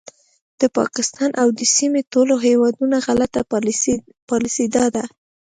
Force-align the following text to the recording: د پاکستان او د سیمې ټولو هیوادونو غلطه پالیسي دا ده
د 0.61 0.63
پاکستان 0.77 1.29
او 1.41 1.47
د 1.59 1.61
سیمې 1.75 2.01
ټولو 2.13 2.33
هیوادونو 2.45 2.95
غلطه 3.07 3.41
پالیسي 4.31 4.65
دا 4.75 4.85
ده 4.95 5.03